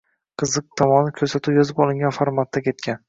[0.41, 2.99] Qiziq tomoni, ko‘rsatuv yozib olingan formatda ketgan